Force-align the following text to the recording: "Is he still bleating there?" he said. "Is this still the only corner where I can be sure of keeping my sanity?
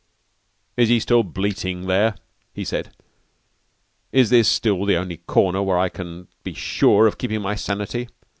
"Is 0.77 0.89
he 0.89 0.99
still 0.99 1.21
bleating 1.21 1.85
there?" 1.85 2.15
he 2.55 2.65
said. 2.65 2.89
"Is 4.11 4.31
this 4.31 4.47
still 4.49 4.85
the 4.85 4.95
only 4.97 5.17
corner 5.17 5.61
where 5.61 5.77
I 5.77 5.89
can 5.89 6.27
be 6.41 6.55
sure 6.55 7.05
of 7.05 7.19
keeping 7.19 7.43
my 7.43 7.53
sanity? 7.53 8.07